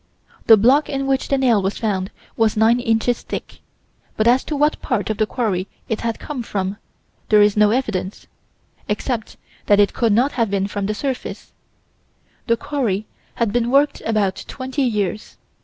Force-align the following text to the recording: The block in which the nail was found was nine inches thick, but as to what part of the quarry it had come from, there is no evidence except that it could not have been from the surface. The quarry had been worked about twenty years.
The 0.47 0.57
block 0.57 0.89
in 0.89 1.05
which 1.05 1.27
the 1.27 1.37
nail 1.37 1.61
was 1.61 1.77
found 1.77 2.09
was 2.35 2.57
nine 2.57 2.79
inches 2.79 3.21
thick, 3.21 3.59
but 4.17 4.27
as 4.27 4.43
to 4.45 4.55
what 4.55 4.81
part 4.81 5.11
of 5.11 5.17
the 5.19 5.27
quarry 5.27 5.67
it 5.87 6.01
had 6.01 6.17
come 6.17 6.41
from, 6.41 6.77
there 7.29 7.43
is 7.43 7.55
no 7.55 7.69
evidence 7.69 8.25
except 8.89 9.37
that 9.67 9.79
it 9.79 9.93
could 9.93 10.11
not 10.11 10.31
have 10.31 10.49
been 10.49 10.65
from 10.65 10.87
the 10.87 10.95
surface. 10.95 11.53
The 12.47 12.57
quarry 12.57 13.05
had 13.35 13.53
been 13.53 13.69
worked 13.69 14.01
about 14.03 14.43
twenty 14.47 14.81
years. 14.81 15.37